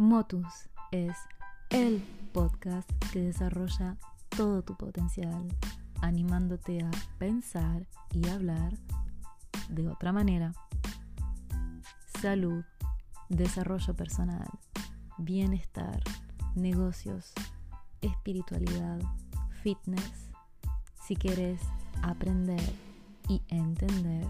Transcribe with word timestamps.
Motus 0.00 0.70
es 0.92 1.14
el 1.68 2.02
podcast 2.32 2.90
que 3.12 3.20
desarrolla 3.20 3.98
todo 4.30 4.62
tu 4.62 4.74
potencial, 4.74 5.46
animándote 6.00 6.82
a 6.82 6.90
pensar 7.18 7.86
y 8.14 8.26
hablar 8.30 8.72
de 9.68 9.88
otra 9.88 10.10
manera. 10.10 10.54
Salud, 12.18 12.64
desarrollo 13.28 13.92
personal, 13.94 14.48
bienestar, 15.18 16.02
negocios, 16.54 17.34
espiritualidad, 18.00 19.00
fitness. 19.62 20.30
Si 21.06 21.14
quieres 21.14 21.60
aprender 22.00 22.72
y 23.28 23.42
entender, 23.48 24.26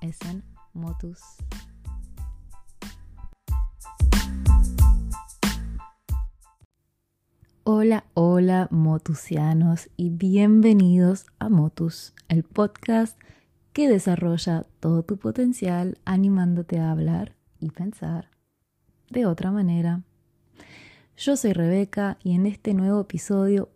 es 0.00 0.20
en 0.30 0.44
Motus. 0.74 1.18
Hola, 7.84 8.04
hola 8.14 8.68
motusianos 8.70 9.90
y 9.96 10.10
bienvenidos 10.10 11.26
a 11.40 11.48
Motus, 11.48 12.14
el 12.28 12.44
podcast 12.44 13.18
que 13.72 13.88
desarrolla 13.88 14.66
todo 14.78 15.02
tu 15.02 15.16
potencial 15.16 15.98
animándote 16.04 16.78
a 16.78 16.92
hablar 16.92 17.34
y 17.58 17.70
pensar 17.70 18.30
de 19.10 19.26
otra 19.26 19.50
manera. 19.50 20.04
Yo 21.16 21.36
soy 21.36 21.54
Rebeca 21.54 22.18
y 22.22 22.36
en 22.36 22.46
este 22.46 22.72
nuevo 22.72 23.00
episodio, 23.00 23.68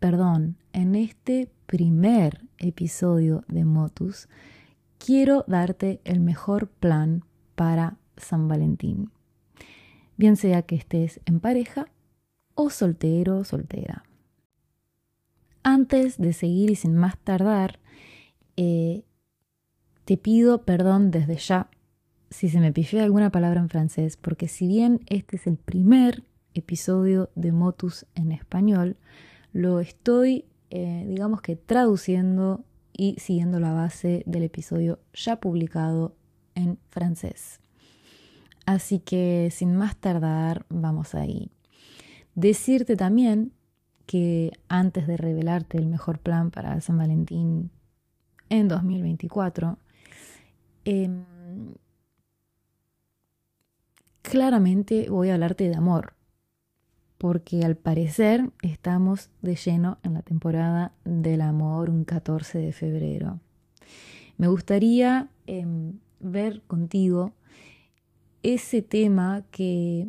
perdón, 0.00 0.56
en 0.72 0.96
este 0.96 1.48
primer 1.66 2.40
episodio 2.58 3.44
de 3.46 3.64
Motus, 3.64 4.28
quiero 4.98 5.44
darte 5.46 6.00
el 6.02 6.18
mejor 6.18 6.66
plan 6.66 7.24
para 7.54 7.96
San 8.16 8.48
Valentín. 8.48 9.12
Bien 10.16 10.34
sea 10.34 10.62
que 10.62 10.74
estés 10.74 11.20
en 11.26 11.38
pareja 11.38 11.86
o 12.54 12.70
soltero 12.70 13.38
o 13.38 13.44
soltera. 13.44 14.04
Antes 15.62 16.18
de 16.18 16.32
seguir 16.32 16.70
y 16.70 16.74
sin 16.74 16.96
más 16.96 17.18
tardar, 17.18 17.78
eh, 18.56 19.04
te 20.04 20.16
pido 20.16 20.64
perdón 20.64 21.10
desde 21.10 21.36
ya 21.36 21.70
si 22.32 22.48
se 22.48 22.60
me 22.60 22.72
pifió 22.72 23.02
alguna 23.02 23.30
palabra 23.30 23.60
en 23.60 23.68
francés, 23.68 24.16
porque 24.16 24.48
si 24.48 24.66
bien 24.66 25.00
este 25.06 25.36
es 25.36 25.46
el 25.46 25.56
primer 25.56 26.24
episodio 26.54 27.30
de 27.34 27.52
Motus 27.52 28.06
en 28.14 28.32
español, 28.32 28.96
lo 29.52 29.80
estoy, 29.80 30.46
eh, 30.70 31.04
digamos 31.08 31.42
que 31.42 31.56
traduciendo 31.56 32.64
y 32.92 33.16
siguiendo 33.18 33.60
la 33.60 33.72
base 33.72 34.22
del 34.26 34.44
episodio 34.44 34.98
ya 35.12 35.36
publicado 35.36 36.16
en 36.54 36.78
francés. 36.90 37.60
Así 38.66 38.98
que 38.98 39.48
sin 39.50 39.76
más 39.76 39.96
tardar, 39.96 40.64
vamos 40.68 41.14
ahí. 41.14 41.50
Decirte 42.34 42.96
también 42.96 43.52
que 44.06 44.52
antes 44.68 45.06
de 45.06 45.16
revelarte 45.16 45.78
el 45.78 45.86
mejor 45.86 46.18
plan 46.18 46.50
para 46.50 46.80
San 46.80 46.98
Valentín 46.98 47.70
en 48.48 48.68
2024, 48.68 49.78
em, 50.84 51.24
claramente 54.22 55.08
voy 55.10 55.30
a 55.30 55.34
hablarte 55.34 55.68
de 55.68 55.74
amor, 55.74 56.14
porque 57.18 57.64
al 57.64 57.76
parecer 57.76 58.50
estamos 58.62 59.30
de 59.42 59.56
lleno 59.56 59.98
en 60.02 60.14
la 60.14 60.22
temporada 60.22 60.92
del 61.04 61.42
amor 61.42 61.90
un 61.90 62.04
14 62.04 62.58
de 62.58 62.72
febrero. 62.72 63.40
Me 64.38 64.48
gustaría 64.48 65.28
em, 65.46 65.98
ver 66.20 66.62
contigo 66.62 67.32
ese 68.42 68.82
tema 68.82 69.44
que 69.50 70.08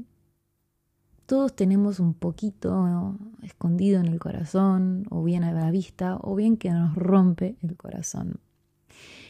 todos 1.33 1.55
tenemos 1.55 1.99
un 1.99 2.13
poquito 2.13 3.17
escondido 3.41 3.99
en 3.99 4.05
el 4.05 4.19
corazón, 4.19 5.07
o 5.09 5.23
bien 5.23 5.43
a 5.43 5.51
la 5.51 5.71
vista, 5.71 6.19
o 6.21 6.35
bien 6.35 6.57
que 6.57 6.69
nos 6.69 6.95
rompe 6.95 7.55
el 7.63 7.75
corazón. 7.75 8.39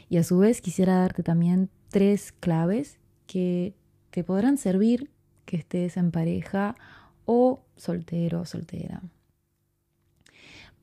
Y 0.09 0.17
a 0.17 0.23
su 0.25 0.37
vez 0.37 0.59
quisiera 0.59 0.97
darte 0.97 1.23
también 1.23 1.69
tres 1.87 2.33
claves 2.33 2.99
que 3.25 3.73
te 4.09 4.25
podrán 4.25 4.57
servir 4.57 5.11
que 5.45 5.55
estés 5.55 5.95
en 5.95 6.11
pareja 6.11 6.75
o 7.23 7.61
soltero 7.77 8.41
o 8.41 8.45
soltera. 8.45 9.01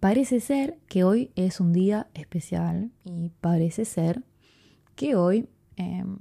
Parece 0.01 0.41
ser 0.41 0.79
que 0.89 1.05
hoy 1.05 1.33
es 1.37 1.61
un 1.61 1.75
día 1.75 2.07
especial 2.15 2.93
y 3.05 3.29
parece 3.43 3.85
ser 3.85 4.25
que 4.95 5.17
hoy 5.17 5.51
em, 5.77 6.17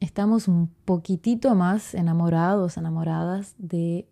estamos 0.00 0.48
un 0.48 0.68
poquitito 0.84 1.54
más 1.54 1.94
enamorados, 1.94 2.76
enamoradas 2.76 3.54
de 3.58 4.08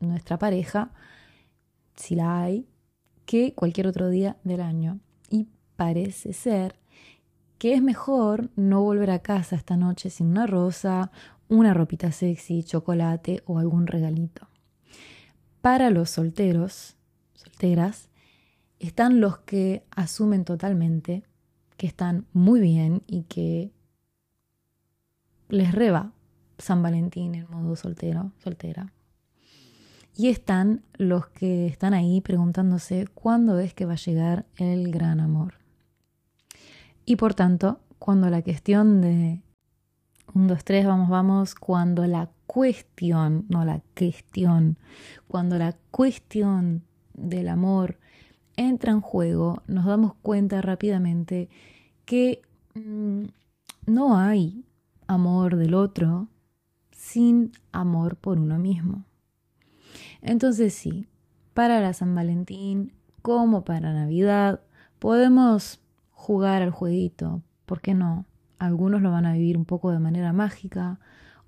nuestra 0.00 0.38
pareja, 0.38 0.92
si 1.96 2.14
la 2.14 2.42
hay, 2.42 2.66
que 3.26 3.54
cualquier 3.54 3.88
otro 3.88 4.08
día 4.08 4.36
del 4.44 4.60
año. 4.60 5.00
Y 5.28 5.48
parece 5.76 6.32
ser 6.32 6.78
que 7.58 7.74
es 7.74 7.82
mejor 7.82 8.50
no 8.56 8.82
volver 8.82 9.10
a 9.10 9.20
casa 9.20 9.56
esta 9.56 9.76
noche 9.76 10.10
sin 10.10 10.28
una 10.28 10.46
rosa, 10.46 11.10
una 11.48 11.74
ropita 11.74 12.12
sexy, 12.12 12.62
chocolate 12.62 13.42
o 13.46 13.58
algún 13.58 13.86
regalito. 13.86 14.48
Para 15.60 15.90
los 15.90 16.10
solteros, 16.10 16.96
solteras, 17.34 18.10
están 18.78 19.20
los 19.20 19.38
que 19.38 19.84
asumen 19.90 20.44
totalmente 20.44 21.24
que 21.76 21.86
están 21.86 22.26
muy 22.32 22.60
bien 22.60 23.02
y 23.06 23.22
que 23.24 23.72
les 25.48 25.72
reba 25.72 26.12
San 26.58 26.82
Valentín 26.82 27.34
en 27.34 27.46
modo 27.50 27.76
soltero, 27.76 28.32
soltera. 28.42 28.92
Y 30.16 30.28
están 30.28 30.82
los 30.96 31.26
que 31.26 31.66
están 31.66 31.92
ahí 31.92 32.20
preguntándose 32.20 33.08
cuándo 33.14 33.58
es 33.58 33.74
que 33.74 33.86
va 33.86 33.94
a 33.94 33.96
llegar 33.96 34.46
el 34.56 34.92
gran 34.92 35.20
amor. 35.20 35.54
Y 37.04 37.16
por 37.16 37.34
tanto, 37.34 37.80
cuando 37.98 38.30
la 38.30 38.42
cuestión 38.42 39.00
de 39.00 39.42
un, 40.32 40.46
dos, 40.46 40.64
tres, 40.64 40.86
vamos, 40.86 41.08
vamos, 41.08 41.54
cuando 41.54 42.06
la 42.06 42.30
cuestión, 42.46 43.44
no 43.48 43.64
la 43.64 43.82
cuestión, 43.96 44.78
cuando 45.26 45.58
la 45.58 45.76
cuestión 45.90 46.82
del 47.12 47.48
amor 47.48 47.98
entra 48.56 48.92
en 48.92 49.00
juego, 49.00 49.62
nos 49.66 49.84
damos 49.84 50.14
cuenta 50.22 50.62
rápidamente 50.62 51.48
que 52.04 52.42
mm, 52.74 53.24
no 53.86 54.16
hay 54.16 54.64
amor 55.06 55.56
del 55.56 55.74
otro 55.74 56.28
sin 56.90 57.52
amor 57.72 58.16
por 58.16 58.38
uno 58.38 58.58
mismo. 58.58 59.04
Entonces 60.22 60.74
sí, 60.74 61.06
para 61.52 61.80
la 61.80 61.92
San 61.92 62.14
Valentín 62.14 62.92
como 63.22 63.64
para 63.64 63.92
Navidad 63.92 64.60
podemos 64.98 65.80
jugar 66.10 66.62
al 66.62 66.70
jueguito, 66.70 67.42
¿por 67.66 67.80
qué 67.80 67.94
no? 67.94 68.26
Algunos 68.58 69.02
lo 69.02 69.10
van 69.10 69.26
a 69.26 69.34
vivir 69.34 69.56
un 69.56 69.64
poco 69.64 69.90
de 69.90 69.98
manera 69.98 70.32
mágica, 70.32 70.98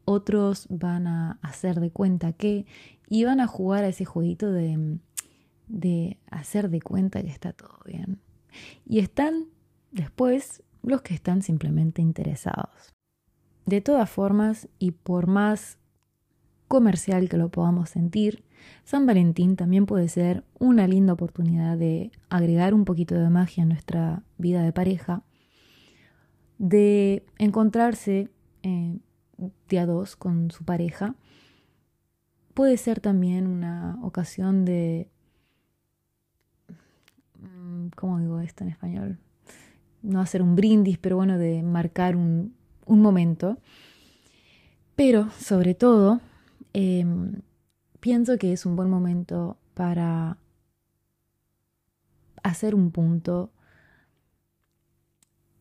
otros 0.05 0.66
van 0.71 1.06
a 1.06 1.39
hacer 1.43 1.81
de 1.81 1.91
cuenta 1.91 2.33
que 2.33 2.66
y 3.09 3.25
van 3.25 3.41
a 3.41 3.47
jugar 3.47 3.84
a 3.84 3.89
ese 3.89 4.05
jueguito 4.05 4.50
de, 4.53 4.99
de 5.69 6.19
hacer 6.31 6.71
de 6.71 6.81
cuenta 6.81 7.22
que 7.22 7.31
está 7.31 7.53
todo 7.53 7.78
bien. 7.84 8.21
Y 8.84 8.99
están 8.99 9.47
después 9.91 10.62
los 10.83 11.03
que 11.03 11.15
están 11.15 11.43
simplemente 11.43 12.03
interesados. 12.03 12.96
De 13.66 13.81
todas 13.81 14.09
formas, 14.09 14.69
y 14.78 14.93
por 14.93 15.27
más 15.27 15.78
comercial 16.69 17.28
que 17.28 17.37
lo 17.37 17.49
podamos 17.49 17.91
sentir, 17.91 18.44
San 18.84 19.06
Valentín 19.06 19.56
también 19.56 19.87
puede 19.87 20.09
ser 20.09 20.44
una 20.59 20.87
linda 20.87 21.12
oportunidad 21.12 21.77
de 21.77 22.12
agregar 22.28 22.75
un 22.75 22.84
poquito 22.84 23.16
de 23.16 23.28
magia 23.28 23.65
a 23.65 23.66
nuestra 23.66 24.22
vida 24.38 24.62
de 24.62 24.72
pareja, 24.72 25.25
de 26.59 27.27
encontrarse 27.38 28.31
eh, 28.62 28.99
de 29.69 29.78
a 29.78 29.87
dos 29.87 30.15
con 30.15 30.53
su 30.53 30.65
pareja. 30.65 31.16
Puede 32.54 32.77
ser 32.77 33.01
también 33.01 33.48
una 33.48 33.98
ocasión 34.03 34.65
de... 34.65 35.10
Mm, 37.41 37.89
¿Cómo 37.97 38.21
digo 38.21 38.41
esto 38.41 38.65
en 38.65 38.71
español? 38.71 39.18
No 40.03 40.21
hacer 40.21 40.41
un 40.41 40.54
brindis, 40.54 40.98
pero 40.98 41.16
bueno, 41.16 41.36
de 41.36 41.63
marcar 41.63 42.16
un, 42.16 42.55
un 42.86 43.03
momento. 43.03 43.59
Pero 44.94 45.30
sobre 45.38 45.74
todo, 45.74 46.21
em, 46.72 47.42
pienso 48.00 48.38
que 48.38 48.53
es 48.53 48.65
un 48.65 48.77
buen 48.77 48.88
momento 48.88 49.59
para 49.74 50.38
hacer 52.42 52.74
un 52.74 52.91
punto 52.91 53.50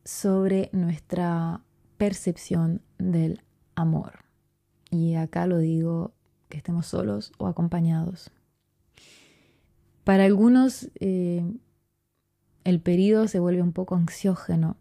sobre 0.06 0.70
nuestra 0.72 1.62
percepción 1.98 2.82
del 2.98 3.42
amor. 3.74 4.26
Y 4.92 5.16
acá 5.16 5.48
lo 5.48 5.58
digo 5.58 6.14
que 6.48 6.58
estemos 6.58 6.86
solos 6.86 7.34
o 7.38 7.48
acompañados. 7.48 8.32
Para 10.04 10.26
algunos 10.26 10.90
eh, 11.00 11.44
el 12.64 12.80
periodo 12.80 13.28
se 13.28 13.40
vuelve 13.40 13.64
un 13.64 13.74
poco 13.74 13.96
ansiógeno 13.96 14.78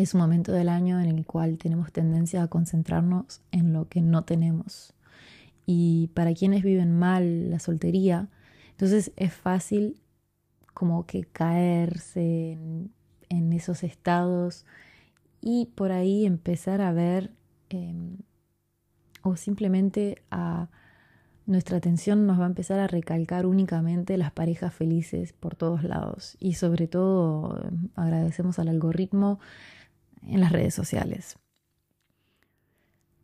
Es 0.00 0.14
un 0.14 0.22
momento 0.22 0.52
del 0.52 0.70
año 0.70 0.98
en 0.98 1.10
el 1.10 1.26
cual 1.26 1.58
tenemos 1.58 1.92
tendencia 1.92 2.42
a 2.42 2.48
concentrarnos 2.48 3.42
en 3.52 3.74
lo 3.74 3.86
que 3.90 4.00
no 4.00 4.24
tenemos. 4.24 4.94
Y 5.66 6.08
para 6.14 6.32
quienes 6.32 6.62
viven 6.62 6.98
mal 6.98 7.50
la 7.50 7.58
soltería, 7.58 8.30
entonces 8.70 9.12
es 9.16 9.34
fácil 9.34 10.00
como 10.72 11.04
que 11.04 11.24
caerse 11.24 12.52
en, 13.28 13.52
esos 13.52 13.84
estados 13.84 14.64
y 15.42 15.66
por 15.74 15.92
ahí 15.92 16.24
empezar 16.24 16.80
a 16.80 16.92
ver 16.94 17.32
em, 17.68 18.16
o 19.22 19.36
simplemente 19.36 20.22
a 20.30 20.70
nuestra 21.44 21.76
atención 21.76 22.26
nos 22.26 22.40
va 22.40 22.44
a 22.44 22.46
empezar 22.46 22.78
a 22.78 22.86
recalcar 22.86 23.44
únicamente 23.44 24.16
las 24.16 24.32
parejas 24.32 24.72
felices 24.72 25.34
por 25.34 25.56
todos 25.56 25.84
lados 25.84 26.38
y 26.40 26.54
sobre 26.54 26.86
todo 26.86 27.70
agradecemos 27.96 28.58
al 28.58 28.68
algoritmo 28.68 29.40
en 30.26 30.40
las 30.40 30.52
redes 30.52 30.74
sociales. 30.74 31.38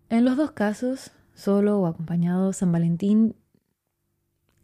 En 0.08 0.24
los 0.24 0.36
dos 0.36 0.52
casos, 0.52 1.10
solo 1.34 1.80
o 1.80 1.86
acompañado, 1.86 2.52
San 2.52 2.72
Valentín 2.72 3.34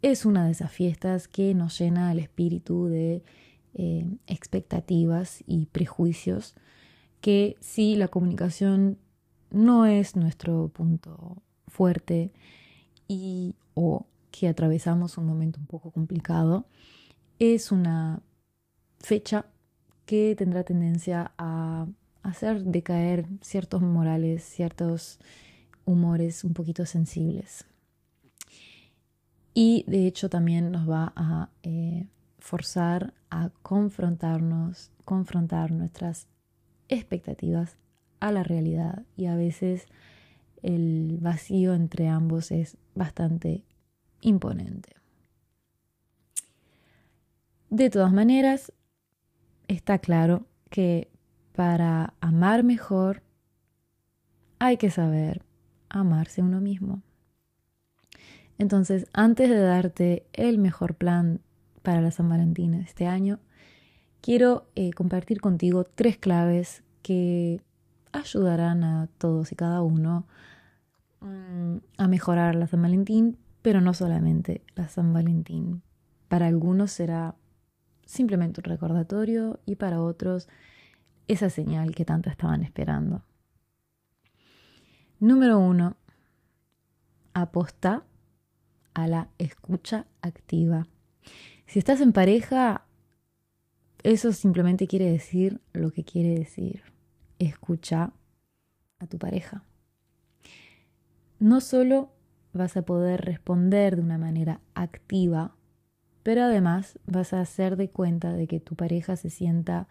es 0.01 0.25
una 0.25 0.45
de 0.45 0.51
esas 0.51 0.71
fiestas 0.71 1.27
que 1.27 1.53
nos 1.53 1.79
llena 1.79 2.11
el 2.11 2.19
espíritu 2.19 2.87
de 2.87 3.23
eh, 3.73 4.05
expectativas 4.27 5.43
y 5.47 5.65
prejuicios 5.67 6.55
que 7.21 7.55
si 7.61 7.95
la 7.95 8.09
comunicación 8.09 8.99
no 9.49 9.85
es 9.85 10.15
nuestro 10.15 10.67
punto 10.67 11.41
fuerte 11.67 12.33
y 13.07 13.55
o 13.75 14.05
que 14.29 14.47
atravesamos 14.47 15.17
un 15.17 15.25
momento 15.25 15.59
un 15.59 15.67
poco 15.67 15.91
complicado, 15.91 16.65
es 17.39 17.71
una 17.71 18.21
fecha 18.99 19.45
que 20.05 20.35
tendrá 20.37 20.63
tendencia 20.63 21.31
a 21.37 21.87
hacer 22.23 22.63
decaer 22.63 23.25
ciertos 23.41 23.81
morales, 23.81 24.43
ciertos 24.43 25.19
humores 25.85 26.43
un 26.43 26.53
poquito 26.53 26.85
sensibles. 26.85 27.65
Y 29.53 29.83
de 29.87 30.07
hecho 30.07 30.29
también 30.29 30.71
nos 30.71 30.89
va 30.89 31.13
a 31.15 31.49
eh, 31.61 32.07
forzar 32.39 33.13
a 33.29 33.51
confrontarnos, 33.61 34.91
confrontar 35.05 35.71
nuestras 35.71 36.27
expectativas 36.89 37.77
a 38.19 38.31
la 38.31 38.43
realidad. 38.43 39.03
Y 39.15 39.27
a 39.27 39.35
veces 39.35 39.85
el 40.63 41.19
vacío 41.21 41.75
entre 41.75 42.07
ambos 42.07 42.51
es 42.51 42.77
bastante 42.95 43.63
imponente. 44.21 44.95
De 47.69 47.89
todas 47.89 48.13
maneras, 48.13 48.71
está 49.67 49.99
claro 49.99 50.45
que 50.69 51.12
para 51.55 52.13
amar 52.19 52.63
mejor 52.63 53.23
hay 54.59 54.77
que 54.77 54.89
saber 54.89 55.43
amarse 55.89 56.41
uno 56.41 56.61
mismo. 56.61 57.01
Entonces, 58.57 59.07
antes 59.13 59.49
de 59.49 59.59
darte 59.59 60.25
el 60.33 60.57
mejor 60.57 60.95
plan 60.95 61.41
para 61.81 62.01
la 62.01 62.11
San 62.11 62.29
Valentín 62.29 62.71
de 62.71 62.81
este 62.81 63.07
año, 63.07 63.39
quiero 64.21 64.67
eh, 64.75 64.91
compartir 64.91 65.41
contigo 65.41 65.83
tres 65.83 66.17
claves 66.17 66.83
que 67.01 67.61
ayudarán 68.11 68.83
a 68.83 69.09
todos 69.17 69.51
y 69.51 69.55
cada 69.55 69.81
uno 69.81 70.25
mm, 71.21 71.77
a 71.97 72.07
mejorar 72.07 72.55
la 72.55 72.67
San 72.67 72.81
Valentín, 72.81 73.37
pero 73.61 73.81
no 73.81 73.93
solamente 73.93 74.61
la 74.75 74.87
San 74.87 75.13
Valentín. 75.13 75.81
Para 76.27 76.47
algunos 76.47 76.91
será 76.91 77.35
simplemente 78.05 78.61
un 78.61 78.65
recordatorio 78.65 79.59
y 79.65 79.75
para 79.75 80.01
otros 80.01 80.47
esa 81.27 81.49
señal 81.49 81.95
que 81.95 82.05
tanto 82.05 82.29
estaban 82.29 82.63
esperando. 82.63 83.23
Número 85.19 85.57
uno, 85.59 85.95
aposta 87.33 88.03
a 88.93 89.07
la 89.07 89.29
escucha 89.37 90.05
activa. 90.21 90.87
Si 91.65 91.79
estás 91.79 92.01
en 92.01 92.11
pareja, 92.11 92.85
eso 94.03 94.31
simplemente 94.33 94.87
quiere 94.87 95.09
decir 95.09 95.61
lo 95.71 95.91
que 95.91 96.03
quiere 96.03 96.37
decir. 96.37 96.83
Escucha 97.39 98.13
a 98.99 99.07
tu 99.07 99.17
pareja. 99.17 99.63
No 101.39 101.61
solo 101.61 102.11
vas 102.53 102.77
a 102.77 102.83
poder 102.83 103.21
responder 103.21 103.95
de 103.95 104.01
una 104.01 104.17
manera 104.17 104.61
activa, 104.75 105.55
pero 106.21 106.43
además 106.43 106.99
vas 107.05 107.33
a 107.33 107.41
hacer 107.41 107.75
de 107.75 107.89
cuenta 107.89 108.33
de 108.33 108.47
que 108.47 108.59
tu 108.59 108.75
pareja 108.75 109.15
se 109.15 109.29
sienta 109.29 109.87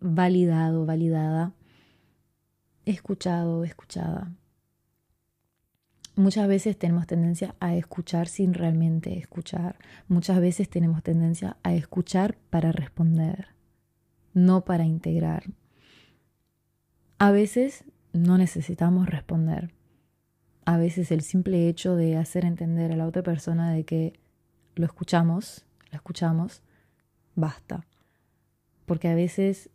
validado, 0.00 0.86
validada, 0.86 1.52
escuchado, 2.84 3.64
escuchada. 3.64 4.32
Muchas 6.16 6.48
veces 6.48 6.76
tenemos 6.76 7.06
tendencia 7.06 7.54
a 7.60 7.76
escuchar 7.76 8.26
sin 8.26 8.52
realmente 8.52 9.16
escuchar. 9.18 9.78
Muchas 10.08 10.40
veces 10.40 10.68
tenemos 10.68 11.02
tendencia 11.02 11.58
a 11.62 11.74
escuchar 11.74 12.36
para 12.50 12.72
responder, 12.72 13.48
no 14.34 14.64
para 14.64 14.84
integrar. 14.84 15.44
A 17.18 17.30
veces 17.30 17.84
no 18.12 18.36
necesitamos 18.36 19.08
responder. 19.08 19.72
A 20.64 20.76
veces 20.76 21.12
el 21.12 21.22
simple 21.22 21.68
hecho 21.68 21.94
de 21.94 22.16
hacer 22.16 22.44
entender 22.44 22.92
a 22.92 22.96
la 22.96 23.06
otra 23.06 23.22
persona 23.22 23.72
de 23.72 23.84
que 23.84 24.18
lo 24.74 24.86
escuchamos, 24.86 25.64
la 25.90 25.96
escuchamos, 25.96 26.62
basta. 27.34 27.86
Porque 28.86 29.08
a 29.08 29.14
veces 29.14 29.70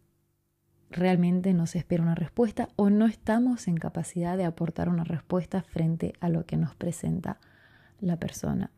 realmente 0.93 1.53
nos 1.53 1.75
espera 1.75 2.03
una 2.03 2.15
respuesta 2.15 2.69
o 2.75 2.89
no 2.89 3.05
estamos 3.05 3.67
en 3.67 3.75
capacidad 3.75 4.37
de 4.37 4.45
aportar 4.45 4.89
una 4.89 5.03
respuesta 5.03 5.61
frente 5.61 6.13
a 6.19 6.29
lo 6.29 6.45
que 6.45 6.57
nos 6.57 6.75
presenta 6.75 7.39
la 7.99 8.17
persona. 8.17 8.71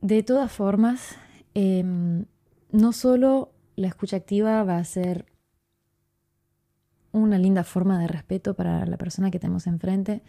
De 0.00 0.22
todas 0.22 0.52
formas, 0.52 1.16
em, 1.54 2.26
no 2.70 2.92
solo 2.92 3.52
la 3.76 3.88
escucha 3.88 4.16
activa 4.16 4.62
va 4.64 4.78
a 4.78 4.84
ser 4.84 5.26
una 7.12 7.38
linda 7.38 7.64
forma 7.64 7.98
de 7.98 8.08
respeto 8.08 8.54
para 8.54 8.86
la 8.86 8.96
persona 8.96 9.30
que 9.30 9.38
tenemos 9.38 9.66
enfrente, 9.66 10.22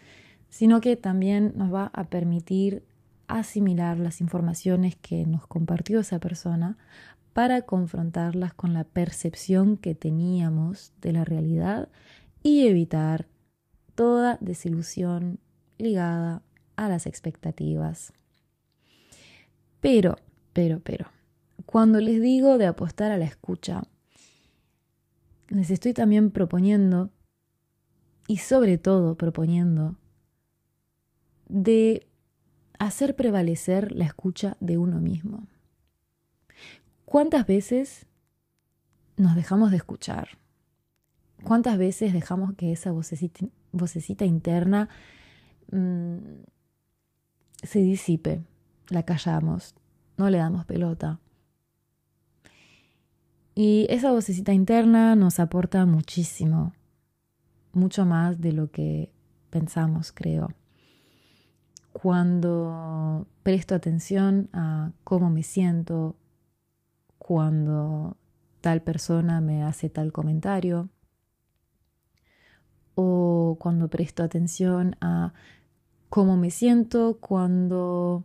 sino 0.50 0.82
que 0.82 0.96
también 0.96 1.54
nos 1.56 1.74
va 1.74 1.92
a 1.94 2.06
permitir 2.06 2.86
asimilar 3.28 3.98
las 3.98 4.22
informaciones 4.22 4.96
que 4.96 5.26
nos 5.26 5.48
compartió 5.48 6.00
esa 6.00 6.20
persona 6.20 6.78
para 7.36 7.64
confrontarlas 7.64 8.54
con 8.54 8.74
la 8.74 8.86
percepción 8.86 9.76
que 9.76 9.94
teníamos 9.94 10.94
de 11.02 11.12
la 11.12 11.26
realidad 11.26 11.90
y 12.42 12.66
evitar 12.66 13.28
toda 13.94 14.38
desilusión 14.40 15.40
ligada 15.78 16.44
a 16.78 16.88
las 16.88 17.06
expectativas. 17.06 18.14
Pero, 19.82 20.16
pero, 20.54 20.80
pero, 20.80 21.08
cuando 21.66 22.00
les 22.00 22.22
digo 22.22 22.58
de 22.58 22.68
apostar 22.68 23.12
a 23.12 23.18
la 23.18 23.26
escucha, 23.26 23.84
les 25.50 25.72
estoy 25.72 25.92
también 25.94 26.32
proponiendo, 26.32 27.10
y 28.30 28.38
sobre 28.38 28.78
todo 28.78 29.16
proponiendo, 29.18 29.98
de 31.50 32.08
hacer 32.80 33.18
prevalecer 33.18 33.92
la 33.92 34.06
escucha 34.06 34.56
de 34.62 34.78
uno 34.78 35.02
mismo. 35.02 35.50
¿Cuántas 37.16 37.48
veces 37.48 38.08
nos 39.16 39.36
dejamos 39.36 39.72
de 39.72 39.78
escuchar? 39.78 40.38
¿Cuántas 41.46 41.78
veces 41.78 42.12
dejamos 42.12 42.56
que 42.56 42.74
esa 42.74 42.92
vocecita, 42.92 44.26
interna 44.26 44.90
mm, 45.72 46.18
se 47.64 47.80
disipe? 47.80 48.44
La 48.90 49.04
callamos, 49.04 49.76
no 50.18 50.30
le 50.30 50.40
damos 50.40 50.66
pelota. 50.66 51.22
Y 53.56 53.88
esa 53.90 54.12
vocecita 54.12 54.52
interna 54.52 55.16
nos 55.16 55.40
aporta 55.40 55.86
muchísimo, 55.86 56.74
mucho 57.72 58.06
más 58.06 58.42
de 58.42 58.52
lo 58.52 58.72
que 58.72 59.10
pensamos, 59.52 60.12
creo. 60.12 60.50
Cuando 61.94 63.26
presto 63.42 63.74
atención 63.74 64.50
a 64.52 64.92
cómo 65.06 65.30
me 65.30 65.44
siento, 65.44 66.18
cuando 67.28 68.18
tal 68.62 68.84
persona 68.84 69.42
me 69.42 69.64
hace 69.64 69.90
tal 69.90 70.12
comentario 70.12 70.90
o 72.94 73.58
cuando 73.60 73.88
presto 73.88 74.22
atención 74.22 74.96
a 75.02 75.34
cómo 76.10 76.38
me 76.38 76.52
siento 76.52 77.18
cuando 77.20 78.24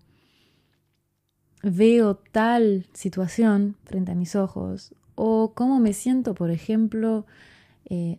veo 1.63 2.17
tal 2.17 2.89
situación 2.93 3.79
frente 3.85 4.13
a 4.13 4.17
mis 4.17 4.37
ojos 4.37 4.95
o 5.15 5.55
cómo 5.55 5.81
me 5.81 5.95
siento, 5.95 6.35
por 6.35 6.51
ejemplo, 6.51 7.25
eh, 7.87 8.19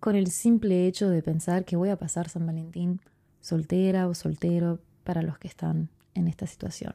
con 0.00 0.16
el 0.16 0.28
simple 0.28 0.86
hecho 0.86 1.10
de 1.10 1.22
pensar 1.22 1.66
que 1.66 1.76
voy 1.76 1.90
a 1.90 1.98
pasar 1.98 2.30
San 2.30 2.46
Valentín 2.46 3.02
soltera 3.42 4.08
o 4.08 4.14
soltero 4.14 4.80
para 5.04 5.20
los 5.20 5.38
que 5.38 5.48
están 5.48 5.90
en 6.14 6.28
esta 6.28 6.46
situación 6.46 6.94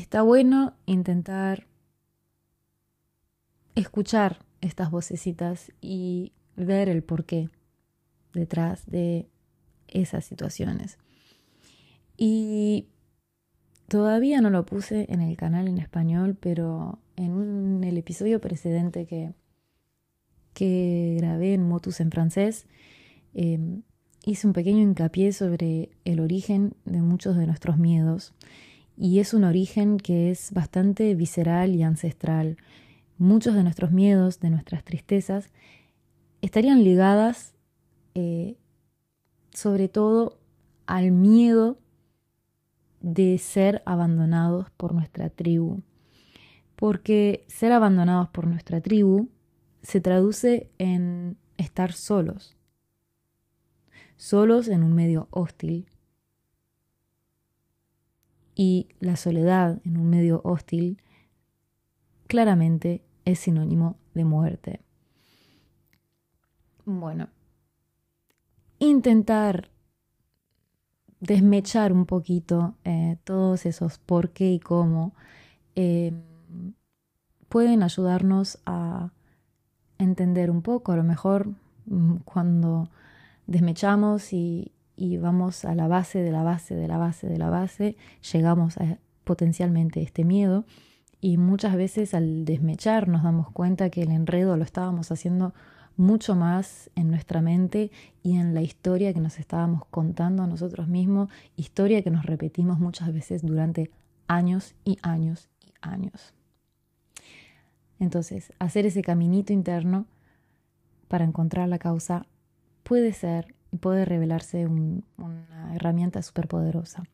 está 0.00 0.22
bueno 0.22 0.74
intentar 0.86 1.68
escuchar 3.76 4.44
estas 4.60 4.90
vocecitas 4.90 5.70
y 5.80 6.32
ver 6.56 6.88
el 6.88 7.04
porqué 7.04 7.48
detrás 8.32 8.86
de 8.86 9.28
esas 9.86 10.24
situaciones. 10.24 10.98
Y 12.16 12.88
todavía 13.86 14.40
no 14.40 14.50
lo 14.50 14.66
puse 14.66 15.06
en 15.10 15.20
el 15.20 15.36
canal 15.36 15.68
en 15.68 15.78
español, 15.78 16.36
pero 16.40 16.98
en 17.14 17.84
el 17.84 17.96
episodio 17.96 18.40
precedente 18.40 19.06
que, 19.06 19.32
que 20.54 21.14
grabé 21.18 21.54
en 21.54 21.68
Motus 21.68 22.00
en 22.00 22.10
francés, 22.10 22.66
em, 23.32 23.82
hice 24.24 24.48
un 24.48 24.54
pequeño 24.54 24.80
hincapié 24.80 25.32
sobre 25.32 25.90
el 26.04 26.18
origen 26.18 26.74
de 26.84 27.00
muchos 27.00 27.36
de 27.36 27.46
nuestros 27.46 27.78
miedos. 27.78 28.34
Y 28.96 29.18
es 29.18 29.34
un 29.34 29.44
origen 29.44 29.98
que 29.98 30.30
es 30.30 30.52
bastante 30.52 31.14
visceral 31.14 31.74
y 31.74 31.82
ancestral. 31.82 32.56
Muchos 33.18 33.54
de 33.54 33.62
nuestros 33.62 33.90
miedos, 33.90 34.40
de 34.40 34.50
nuestras 34.50 34.84
tristezas, 34.84 35.50
estarían 36.42 36.84
ligadas 36.84 37.54
eh, 38.14 38.56
sobre 39.52 39.88
todo 39.88 40.38
al 40.86 41.10
miedo 41.10 41.78
de 43.00 43.38
ser 43.38 43.82
abandonados 43.86 44.70
por 44.70 44.94
nuestra 44.94 45.30
tribu. 45.30 45.82
Porque 46.76 47.44
ser 47.48 47.72
abandonados 47.72 48.28
por 48.28 48.46
nuestra 48.46 48.80
tribu 48.80 49.28
se 49.82 50.00
traduce 50.00 50.70
en 50.78 51.36
estar 51.56 51.92
solos, 51.92 52.56
solos 54.16 54.68
en 54.68 54.82
un 54.82 54.94
medio 54.94 55.28
hostil. 55.30 55.86
Y 58.54 58.88
la 59.00 59.16
soledad 59.16 59.80
en 59.84 59.96
un 59.96 60.10
medio 60.10 60.40
hostil 60.44 61.02
claramente 62.26 63.02
es 63.24 63.40
sinónimo 63.40 63.96
de 64.14 64.24
muerte. 64.24 64.80
Bueno, 66.84 67.28
intentar 68.78 69.70
desmechar 71.20 71.92
un 71.92 72.04
poquito 72.04 72.74
eh, 72.84 73.16
todos 73.24 73.64
esos 73.64 73.98
por 73.98 74.30
qué 74.30 74.52
y 74.52 74.60
cómo 74.60 75.14
eh, 75.74 76.12
pueden 77.48 77.82
ayudarnos 77.82 78.58
a 78.66 79.10
entender 79.98 80.50
un 80.50 80.60
poco. 80.60 80.92
A 80.92 80.96
lo 80.96 81.04
mejor 81.04 81.48
mm, 81.86 82.16
cuando 82.24 82.90
desmechamos 83.46 84.32
y, 84.96 85.16
vamos 85.16 85.64
a 85.64 85.74
la 85.74 85.88
base 85.88 86.20
de 86.20 86.30
la 86.30 86.42
base 86.42 86.74
de 86.74 86.88
la 86.88 86.98
base 86.98 87.26
de 87.26 87.38
la 87.38 87.50
base, 87.50 87.96
llegamos 88.32 88.76
a 88.78 88.98
potencialmente 89.24 90.02
este 90.02 90.24
miedo 90.24 90.64
y 91.20 91.38
muchas 91.38 91.76
veces 91.76 92.14
al 92.14 92.44
desmechar 92.44 93.08
nos 93.08 93.22
damos 93.22 93.50
cuenta 93.50 93.90
que 93.90 94.02
el 94.02 94.10
enredo 94.10 94.56
lo 94.56 94.64
estábamos 94.64 95.10
haciendo 95.10 95.54
mucho 95.96 96.34
más 96.34 96.90
en 96.96 97.10
nuestra 97.10 97.40
mente 97.40 97.90
y 98.22 98.36
en 98.36 98.54
la 98.54 98.62
historia 98.62 99.12
que 99.14 99.20
nos 99.20 99.38
estábamos 99.38 99.86
contando 99.86 100.42
a 100.42 100.46
nosotros 100.46 100.88
mismos, 100.88 101.30
historia 101.56 102.02
que 102.02 102.10
nos 102.10 102.26
repetimos 102.26 102.78
muchas 102.78 103.12
veces 103.12 103.42
durante 103.42 103.90
años 104.26 104.74
y 104.84 104.98
años 105.02 105.48
y 105.60 105.72
años. 105.80 106.34
Entonces, 107.98 108.52
hacer 108.58 108.86
ese 108.86 109.02
caminito 109.02 109.52
interno 109.52 110.06
para 111.08 111.24
encontrar 111.24 111.68
la 111.68 111.78
causa 111.78 112.26
puede 112.82 113.12
ser 113.12 113.54
puede 113.76 114.04
revelarse 114.04 114.66
una 114.66 115.74
herramienta 115.74 116.22
súper 116.22 116.48
poderosa. 116.48 117.04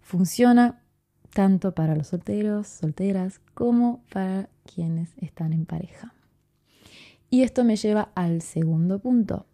Funciona 0.00 0.80
tanto 1.32 1.74
para 1.74 1.94
los 1.94 2.08
solteros, 2.08 2.66
solteras, 2.66 3.40
como 3.54 4.02
para 4.12 4.48
quienes 4.64 5.16
están 5.18 5.52
en 5.52 5.66
pareja. 5.66 6.14
Y 7.30 7.42
esto 7.42 7.64
me 7.64 7.76
lleva 7.76 8.10
al 8.14 8.40
segundo 8.42 8.98
punto. 8.98 9.46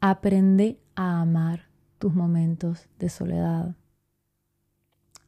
Aprende 0.00 0.78
a 0.94 1.20
amar 1.20 1.68
tus 1.98 2.14
momentos 2.14 2.88
de 2.98 3.08
soledad. 3.08 3.74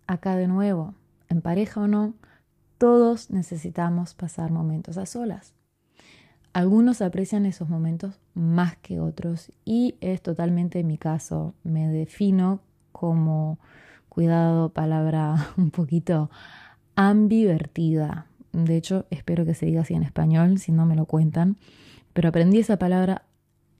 Acá 0.06 0.36
de 0.36 0.46
nuevo, 0.46 0.94
en 1.28 1.42
pareja 1.42 1.80
o 1.80 1.88
no, 1.88 2.14
todos 2.78 3.30
necesitamos 3.30 4.14
pasar 4.14 4.50
momentos 4.50 4.98
a 4.98 5.06
solas. 5.06 5.54
Algunos 6.52 7.00
aprecian 7.00 7.46
esos 7.46 7.68
momentos 7.70 8.20
más 8.34 8.76
que 8.76 9.00
otros 9.00 9.50
y 9.64 9.94
es 10.00 10.20
totalmente 10.20 10.84
mi 10.84 10.98
caso. 10.98 11.54
Me 11.64 11.88
defino 11.88 12.60
como, 12.92 13.58
cuidado, 14.08 14.68
palabra 14.68 15.48
un 15.56 15.70
poquito 15.70 16.30
ambivertida. 16.94 18.26
De 18.52 18.76
hecho, 18.76 19.06
espero 19.10 19.46
que 19.46 19.54
se 19.54 19.64
diga 19.64 19.80
así 19.80 19.94
en 19.94 20.02
español, 20.02 20.58
si 20.58 20.72
no 20.72 20.84
me 20.84 20.94
lo 20.94 21.06
cuentan. 21.06 21.56
Pero 22.12 22.28
aprendí 22.28 22.58
esa 22.58 22.78
palabra 22.78 23.24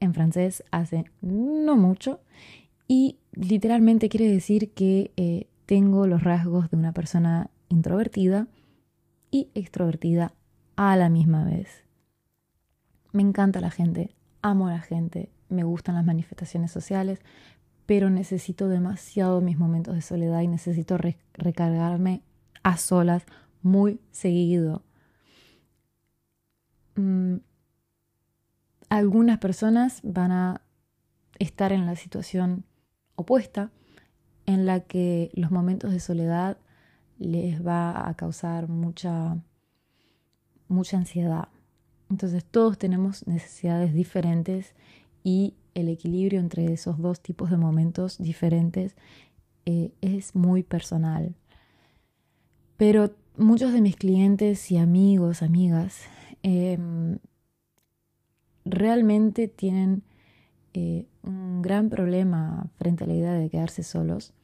en 0.01 0.15
francés 0.15 0.65
hace 0.71 1.05
no 1.21 1.77
mucho 1.77 2.21
y 2.89 3.19
literalmente 3.33 4.09
quiere 4.09 4.33
decir 4.33 4.73
que 4.73 5.13
eh, 5.17 5.47
tengo 5.67 6.07
los 6.07 6.25
rasgos 6.25 6.71
de 6.71 6.77
una 6.77 6.93
persona 6.93 7.51
introvertida 7.69 8.49
y 9.31 9.49
extrovertida 9.55 10.33
a 10.77 10.97
la 10.97 11.11
misma 11.11 11.45
vez. 11.45 11.82
Me 13.13 13.23
encanta 13.23 13.61
la 13.61 13.71
gente, 13.71 14.15
amo 14.41 14.69
a 14.69 14.73
la 14.73 14.81
gente, 14.81 15.31
me 15.49 15.65
gustan 15.65 15.95
las 15.95 16.05
manifestaciones 16.05 16.73
sociales, 16.73 17.21
pero 17.87 18.11
necesito 18.11 18.69
demasiado 18.69 19.41
mis 19.41 19.59
momentos 19.59 19.95
de 19.95 20.03
soledad 20.03 20.41
y 20.41 20.49
necesito 20.49 20.99
recargarme 21.35 22.23
a 22.63 22.77
solas 22.77 23.25
muy 23.63 24.01
seguido. 24.11 24.83
Mm, 26.97 27.37
algunas 28.89 29.39
personas 29.39 30.01
van 30.03 30.33
a 30.33 30.61
estar 31.39 31.73
en 31.73 31.87
la 31.87 31.97
situación 31.97 32.65
opuesta, 33.15 33.71
en 34.47 34.67
la 34.67 34.81
que 34.81 35.31
los 35.35 35.51
momentos 35.51 35.93
de 35.93 36.01
soledad 36.01 36.59
les 37.19 37.65
va 37.65 38.09
a 38.09 38.15
causar 38.15 38.69
mucha, 38.69 39.37
mucha 40.69 40.97
ansiedad. 40.97 41.49
Entonces 42.13 42.45
todos 42.45 42.77
tenemos 42.77 43.27
necesidades 43.27 43.95
diferentes 43.95 44.75
y 45.25 45.55
el 45.75 45.89
equilibrio 45.89 46.41
entre 46.41 46.71
esos 46.71 46.99
dos 46.99 47.21
tipos 47.21 47.51
de 47.51 47.57
momentos 47.57 48.19
diferentes 48.19 48.95
eh, 49.65 49.93
es 50.03 50.35
muy 50.35 50.63
personal. 50.63 51.35
Pero 52.77 53.15
muchos 53.39 53.73
de 53.73 53.81
mis 53.81 53.97
clientes 53.97 54.71
y 54.71 54.77
amigos, 54.77 55.43
amigas, 55.43 56.03
em, 56.43 57.17
realmente 58.67 59.49
tienen 59.49 60.03
eh, 60.75 61.07
un 61.23 61.63
gran 61.63 61.89
problema 61.89 62.67
frente 62.77 63.05
a 63.05 63.07
la 63.07 63.15
idea 63.15 63.33
de 63.33 63.49
quedarse 63.49 63.83
solos. 63.83 64.35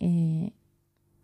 Eh, 0.00 0.52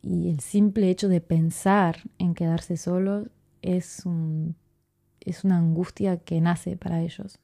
y 0.02 0.28
el 0.28 0.40
simple 0.40 0.90
hecho 0.90 1.09
de 1.09 1.23
pensar 1.23 1.97
en 2.18 2.35
quedarse 2.35 2.76
solos 2.76 3.28
es, 3.62 4.04
es 5.21 5.45
una 5.45 5.59
angustia 5.59 6.19
que 6.19 6.41
nace 6.41 6.77
para 6.77 7.03
ellos. 7.03 7.39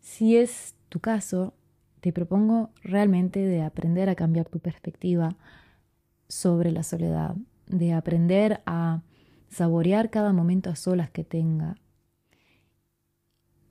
Si 0.00 0.36
es 0.36 0.74
tu 0.88 1.00
caso, 1.00 1.54
te 2.00 2.12
propongo 2.12 2.70
realmente 2.82 3.40
de 3.40 3.62
aprender 3.62 4.08
a 4.08 4.14
cambiar 4.14 4.48
tu 4.48 4.58
perspectiva 4.58 5.36
sobre 6.28 6.70
la 6.72 6.82
soledad, 6.82 7.36
de 7.66 7.92
aprender 7.92 8.62
a 8.66 9.02
saborear 9.48 10.10
cada 10.10 10.32
momento 10.32 10.70
a 10.70 10.76
solas 10.76 11.10
que 11.10 11.24
tenga, 11.24 11.76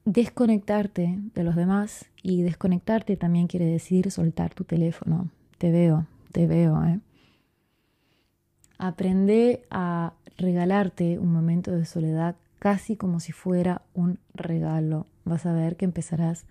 desconectarte 0.06 1.20
de 1.34 1.44
los 1.44 1.56
demás 1.56 2.06
y 2.24 2.42
desconectarte 2.42 3.18
también 3.18 3.48
quiere 3.48 3.66
decir 3.66 4.10
soltar 4.12 4.54
tu 4.54 4.64
teléfono. 4.64 5.30
Te 5.58 5.72
veo, 5.72 6.08
te 6.32 6.48
veo, 6.48 6.84
¿eh? 6.86 7.00
Aprende 8.78 9.66
a 9.70 10.14
regalarte 10.38 11.20
un 11.20 11.32
momento 11.32 11.72
de 11.72 11.86
soledad 11.86 12.36
casi 12.60 12.96
como 12.96 13.20
si 13.20 13.32
fuera 13.32 13.82
un 13.94 14.20
regalo. 14.34 15.08
Vas 15.26 15.46
a 15.46 15.54
ver 15.54 15.76
que 15.78 15.86
empezarás 15.86 16.46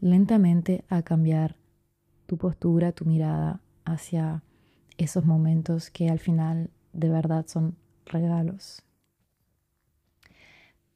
lentamente 0.00 0.84
a 0.88 1.02
cambiar 1.02 1.56
tu 2.26 2.36
postura, 2.36 2.92
tu 2.92 3.04
mirada 3.04 3.60
hacia 3.84 4.42
esos 4.96 5.24
momentos 5.24 5.90
que 5.90 6.10
al 6.10 6.18
final 6.18 6.70
de 6.92 7.08
verdad 7.08 7.46
son 7.46 7.76
regalos. 8.06 8.82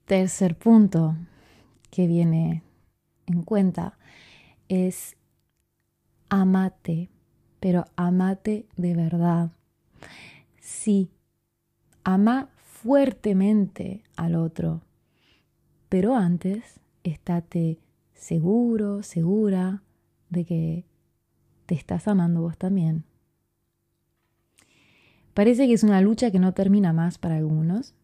Tercer 0.05 0.57
punto 0.57 1.17
que 1.91 2.07
viene 2.07 2.63
en 3.27 3.43
cuenta 3.43 3.97
es 4.69 5.17
amate, 6.29 7.09
pero 7.61 7.85
amate 7.97 8.67
de 8.77 8.95
verdad. 8.95 9.53
Sí, 10.63 11.11
ama 12.05 12.49
fuertemente 12.55 14.05
al 14.15 14.37
otro, 14.37 14.83
pero 15.89 16.15
antes 16.15 16.79
estate 17.03 17.81
seguro, 18.15 19.03
segura 19.03 19.83
de 20.31 20.45
que 20.45 20.85
te 21.67 21.75
estás 21.75 22.07
amando 22.07 22.43
vos 22.43 22.57
también. 22.57 23.03
Parece 25.35 25.67
que 25.67 25.73
es 25.73 25.83
una 25.83 26.01
lucha 26.01 26.31
que 26.31 26.39
no 26.39 26.55
termina 26.55 26.93
más 26.93 27.19
para 27.19 27.37
algunos, 27.37 27.95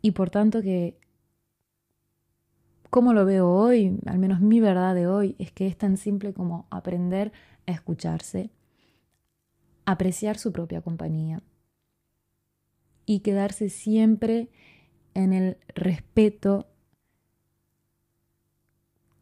Y 0.00 0.12
por 0.12 0.30
tanto 0.30 0.62
que, 0.62 0.98
como 2.88 3.12
lo 3.12 3.26
veo 3.26 3.50
hoy, 3.50 3.98
al 4.06 4.18
menos 4.18 4.40
mi 4.40 4.60
verdad 4.60 4.94
de 4.94 5.06
hoy, 5.06 5.36
es 5.38 5.52
que 5.52 5.66
es 5.66 5.76
tan 5.76 5.98
simple 5.98 6.32
como 6.32 6.66
aprender 6.70 7.32
a 7.66 7.72
escucharse, 7.72 8.50
apreciar 9.84 10.38
su 10.38 10.50
propia 10.52 10.80
compañía 10.80 11.42
y 13.06 13.20
quedarse 13.20 13.68
siempre 13.68 14.48
en 15.14 15.32
el 15.32 15.56
respeto 15.74 16.66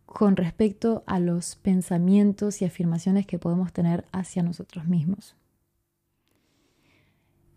con 0.07 0.37
respecto 0.37 1.05
a 1.07 1.19
los 1.21 1.57
pensamientos 1.57 2.61
y 2.61 2.67
afirmaciones 2.67 3.27
que 3.27 3.39
podemos 3.39 3.73
tener 3.73 4.05
hacia 4.13 4.43
nosotros 4.43 4.87
mismos. 4.87 5.37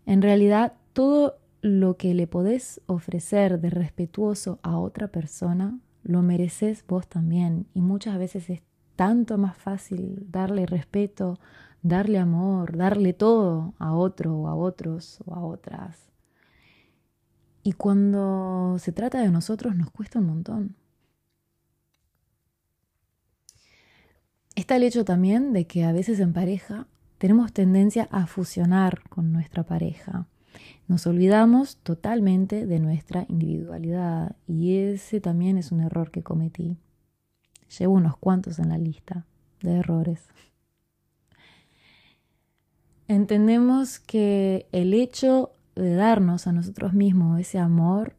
En 0.06 0.22
realidad, 0.22 0.74
todo 0.92 1.38
lo 1.60 1.96
que 1.96 2.14
le 2.14 2.26
podés 2.26 2.80
ofrecer 2.86 3.60
de 3.60 3.70
respetuoso 3.70 4.58
a 4.62 4.78
otra 4.78 5.08
persona, 5.08 5.78
lo 6.02 6.22
mereces 6.22 6.84
vos 6.86 7.08
también. 7.08 7.66
Y 7.74 7.80
muchas 7.80 8.18
veces 8.18 8.48
es 8.48 8.62
tanto 8.94 9.36
más 9.36 9.56
fácil 9.56 10.26
darle 10.30 10.64
respeto, 10.64 11.38
darle 11.82 12.18
amor, 12.18 12.76
darle 12.76 13.12
todo 13.12 13.74
a 13.78 13.94
otro 13.94 14.34
o 14.34 14.48
a 14.48 14.54
otros 14.54 15.18
o 15.26 15.34
a 15.34 15.44
otras. 15.44 16.15
Y 17.66 17.72
cuando 17.72 18.76
se 18.78 18.92
trata 18.92 19.20
de 19.20 19.28
nosotros 19.28 19.74
nos 19.74 19.90
cuesta 19.90 20.20
un 20.20 20.26
montón. 20.26 20.76
Está 24.54 24.76
el 24.76 24.84
hecho 24.84 25.04
también 25.04 25.52
de 25.52 25.66
que 25.66 25.82
a 25.82 25.90
veces 25.90 26.20
en 26.20 26.32
pareja 26.32 26.86
tenemos 27.18 27.52
tendencia 27.52 28.06
a 28.12 28.28
fusionar 28.28 29.02
con 29.08 29.32
nuestra 29.32 29.64
pareja. 29.64 30.28
Nos 30.86 31.08
olvidamos 31.08 31.78
totalmente 31.78 32.66
de 32.66 32.78
nuestra 32.78 33.26
individualidad 33.28 34.36
y 34.46 34.76
ese 34.76 35.20
también 35.20 35.58
es 35.58 35.72
un 35.72 35.80
error 35.80 36.12
que 36.12 36.22
cometí. 36.22 36.76
Llevo 37.76 37.94
unos 37.94 38.16
cuantos 38.16 38.60
en 38.60 38.68
la 38.68 38.78
lista 38.78 39.26
de 39.60 39.78
errores. 39.78 40.28
Entendemos 43.08 43.98
que 43.98 44.68
el 44.70 44.94
hecho 44.94 45.50
de 45.76 45.94
darnos 45.94 46.46
a 46.46 46.52
nosotros 46.52 46.94
mismos 46.94 47.38
ese 47.38 47.58
amor 47.58 48.16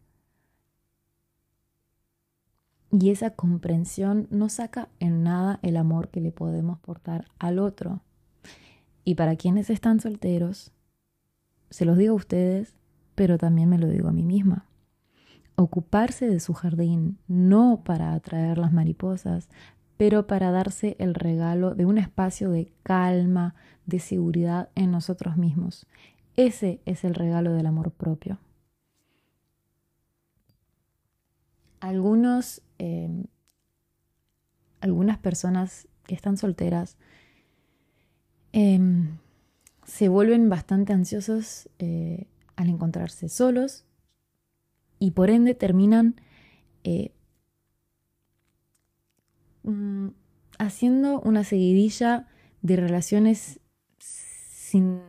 y 2.92 3.10
esa 3.10 3.32
comprensión 3.32 4.28
no 4.32 4.48
saca 4.50 4.90
en 5.00 5.24
nada 5.24 5.60
el 5.62 5.76
amor 5.76 6.10
que 6.10 6.22
le 6.22 6.32
podemos 6.32 6.80
portar 6.80 7.26
al 7.38 7.60
otro. 7.60 8.02
Y 9.04 9.16
para 9.16 9.36
quienes 9.36 9.70
están 9.70 10.00
solteros, 10.00 10.72
se 11.70 11.86
los 11.86 11.98
digo 11.98 12.14
a 12.14 12.18
ustedes, 12.18 12.76
pero 13.16 13.38
también 13.38 13.70
me 13.70 13.78
lo 13.78 13.88
digo 13.88 14.08
a 14.08 14.14
mí 14.14 14.24
misma. 14.24 14.66
Ocuparse 15.56 16.28
de 16.28 16.40
su 16.40 16.54
jardín, 16.54 17.18
no 17.28 17.82
para 17.84 18.14
atraer 18.14 18.58
las 18.58 18.72
mariposas, 18.72 19.50
pero 19.98 20.28
para 20.28 20.52
darse 20.52 20.96
el 21.00 21.16
regalo 21.16 21.74
de 21.74 21.86
un 21.86 21.98
espacio 21.98 22.52
de 22.52 22.72
calma, 22.84 23.56
de 23.86 24.00
seguridad 24.00 24.70
en 24.76 24.92
nosotros 24.92 25.38
mismos. 25.38 25.88
Ese 26.38 26.80
es 26.86 27.04
el 27.04 27.14
regalo 27.14 27.52
del 27.54 27.66
amor 27.66 27.92
propio. 27.92 28.40
Algunos 31.82 32.62
Em, 32.80 33.26
algunas 34.82 35.18
personas 35.18 35.88
que 36.06 36.14
están 36.14 36.38
solteras 36.38 36.98
em, 38.54 39.18
se 39.84 40.08
vuelven 40.08 40.50
bastante 40.50 40.94
ansiosos 40.94 41.70
eh, 41.80 42.28
al 42.56 42.70
encontrarse 42.70 43.30
solos 43.30 43.86
y 45.00 45.12
por 45.12 45.32
ende 45.32 45.56
terminan 45.56 46.22
eh, 46.84 47.12
mm, 49.64 50.10
haciendo 50.60 51.20
una 51.22 51.44
seguidilla 51.44 52.28
de 52.62 52.76
relaciones 52.76 53.60
sin, 53.98 55.02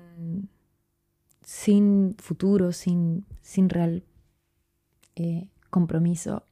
sin 1.59 2.15
futuro, 2.19 2.71
sin, 2.71 3.27
sin 3.43 3.69
real 3.69 4.05
eh, 5.17 5.49
compromiso 5.71 6.45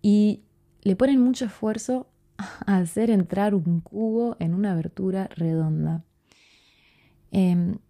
y 0.00 0.44
le 0.80 0.96
ponen 0.96 1.20
mucho 1.20 1.44
esfuerzo 1.44 2.08
a 2.38 2.78
hacer 2.78 3.10
entrar 3.10 3.54
un 3.54 3.80
cubo 3.82 4.34
en 4.40 4.54
una 4.54 4.72
abertura 4.72 5.28
redonda. 5.36 6.04
Em, 7.32 7.80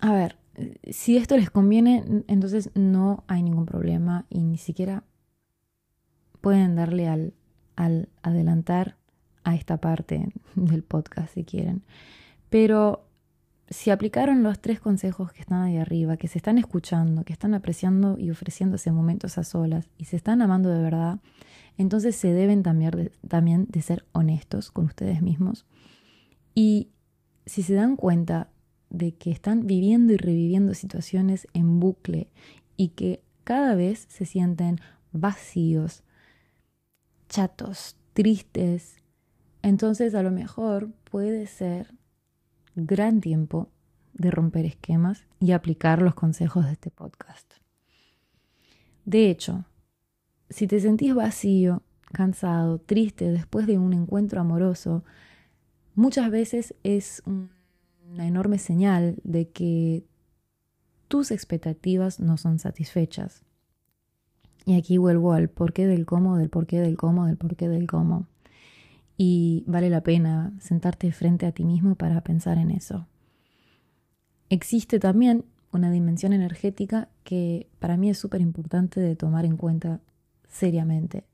a 0.00 0.12
ver, 0.12 0.36
si 0.90 1.16
esto 1.16 1.38
les 1.38 1.48
conviene, 1.48 2.04
entonces 2.28 2.70
no 2.74 3.24
hay 3.26 3.42
ningún 3.42 3.64
problema 3.64 4.26
y 4.28 4.42
ni 4.42 4.58
siquiera 4.58 5.04
pueden 6.42 6.76
darle 6.76 7.08
al, 7.08 7.32
al 7.76 8.10
adelantar 8.20 8.98
a 9.44 9.54
esta 9.54 9.78
parte 9.78 10.34
del 10.54 10.82
podcast 10.82 11.32
si 11.32 11.44
quieren. 11.44 11.82
Pero 12.50 13.09
si 13.70 13.90
aplicaron 13.90 14.42
los 14.42 14.60
tres 14.60 14.80
consejos 14.80 15.32
que 15.32 15.40
están 15.40 15.62
ahí 15.62 15.76
arriba, 15.76 16.16
que 16.16 16.26
se 16.26 16.38
están 16.38 16.58
escuchando, 16.58 17.24
que 17.24 17.32
están 17.32 17.54
apreciando 17.54 18.18
y 18.18 18.30
ofreciéndose 18.30 18.90
momentos 18.90 19.38
a 19.38 19.44
solas 19.44 19.88
y 19.96 20.06
se 20.06 20.16
están 20.16 20.42
amando 20.42 20.70
de 20.70 20.82
verdad, 20.82 21.20
entonces 21.78 22.16
se 22.16 22.32
deben 22.32 22.64
también 22.64 23.12
también 23.26 23.66
de 23.70 23.80
ser 23.80 24.04
honestos 24.12 24.72
con 24.72 24.86
ustedes 24.86 25.22
mismos. 25.22 25.66
Y 26.52 26.88
si 27.46 27.62
se 27.62 27.74
dan 27.74 27.94
cuenta 27.94 28.50
de 28.90 29.12
que 29.12 29.30
están 29.30 29.68
viviendo 29.68 30.12
y 30.12 30.16
reviviendo 30.16 30.74
situaciones 30.74 31.46
en 31.54 31.78
bucle 31.78 32.28
y 32.76 32.88
que 32.88 33.22
cada 33.44 33.76
vez 33.76 34.06
se 34.08 34.26
sienten 34.26 34.80
vacíos, 35.12 36.02
chatos, 37.28 37.96
tristes, 38.14 38.96
entonces 39.62 40.16
a 40.16 40.24
lo 40.24 40.32
mejor 40.32 40.90
puede 41.04 41.46
ser 41.46 41.94
gran 42.74 43.20
tiempo 43.20 43.70
de 44.14 44.30
romper 44.30 44.66
esquemas 44.66 45.24
y 45.38 45.52
aplicar 45.52 46.02
los 46.02 46.14
consejos 46.14 46.66
de 46.66 46.72
este 46.72 46.90
podcast. 46.90 47.54
De 49.04 49.30
hecho, 49.30 49.64
si 50.48 50.66
te 50.66 50.80
sentís 50.80 51.14
vacío, 51.14 51.82
cansado, 52.12 52.78
triste 52.78 53.30
después 53.30 53.66
de 53.66 53.78
un 53.78 53.92
encuentro 53.92 54.40
amoroso, 54.40 55.04
muchas 55.94 56.30
veces 56.30 56.74
es 56.82 57.22
una 57.26 58.26
enorme 58.26 58.58
señal 58.58 59.16
de 59.24 59.48
que 59.48 60.04
tus 61.08 61.30
expectativas 61.30 62.20
no 62.20 62.36
son 62.36 62.58
satisfechas. 62.58 63.44
Y 64.66 64.76
aquí 64.76 64.98
vuelvo 64.98 65.32
al 65.32 65.48
porqué 65.48 65.86
del 65.86 66.06
cómo, 66.06 66.36
del 66.36 66.50
porqué 66.50 66.80
del 66.80 66.96
cómo, 66.96 67.26
del 67.26 67.36
porqué 67.36 67.68
del 67.68 67.86
cómo 67.86 68.28
y 69.22 69.64
vale 69.66 69.90
la 69.90 70.00
pena 70.00 70.54
sentarte 70.60 71.12
frente 71.12 71.44
a 71.44 71.52
ti 71.52 71.66
mismo 71.66 71.94
para 71.94 72.22
pensar 72.22 72.56
en 72.56 72.70
eso. 72.70 73.06
Existe 74.48 74.98
también 74.98 75.44
una 75.72 75.90
dimensión 75.90 76.32
energética 76.32 77.10
que 77.22 77.68
para 77.80 77.98
mí 77.98 78.08
es 78.08 78.16
súper 78.16 78.40
importante 78.40 78.98
de 78.98 79.16
tomar 79.16 79.44
en 79.44 79.58
cuenta 79.58 80.00
seriamente 80.48 81.26